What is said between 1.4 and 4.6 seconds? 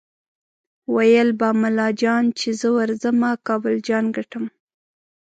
ملا جان چې زه ورځمه کابل جان ګټم